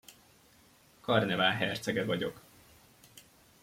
Karnevál 1.01 1.51
hercege 1.51 2.05
vagyok. 2.05 2.41